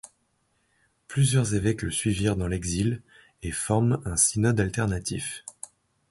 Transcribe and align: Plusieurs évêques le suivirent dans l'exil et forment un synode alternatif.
Plusieurs 1.07 1.53
évêques 1.53 1.83
le 1.83 1.91
suivirent 1.91 2.35
dans 2.35 2.47
l'exil 2.47 3.03
et 3.43 3.51
forment 3.51 4.01
un 4.05 4.17
synode 4.17 4.59
alternatif. 4.59 5.45